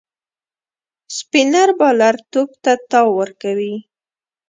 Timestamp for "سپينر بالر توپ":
1.17-2.49